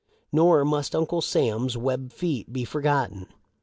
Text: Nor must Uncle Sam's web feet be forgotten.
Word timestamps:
Nor 0.31 0.65
must 0.65 0.95
Uncle 0.95 1.21
Sam's 1.21 1.77
web 1.77 2.11
feet 2.11 2.51
be 2.51 2.65
forgotten. 2.65 3.27